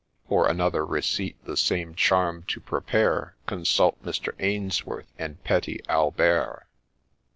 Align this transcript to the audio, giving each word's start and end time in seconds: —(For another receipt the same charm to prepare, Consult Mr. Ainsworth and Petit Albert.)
—(For 0.29 0.47
another 0.49 0.83
receipt 0.83 1.37
the 1.45 1.55
same 1.55 1.93
charm 1.93 2.41
to 2.47 2.59
prepare, 2.59 3.35
Consult 3.45 4.03
Mr. 4.03 4.33
Ainsworth 4.39 5.11
and 5.19 5.43
Petit 5.43 5.81
Albert.) 5.87 6.65